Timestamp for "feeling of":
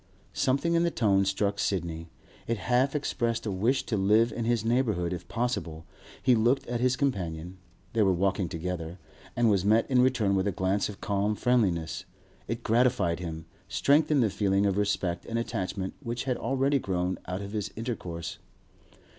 14.31-14.75